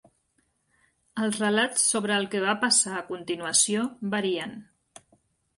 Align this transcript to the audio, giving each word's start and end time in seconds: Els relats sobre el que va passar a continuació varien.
Els 1.25 1.37
relats 1.43 1.83
sobre 1.91 2.15
el 2.21 2.25
que 2.33 2.41
va 2.45 2.57
passar 2.65 2.97
a 3.01 3.05
continuació 3.13 3.85
varien. 4.17 4.57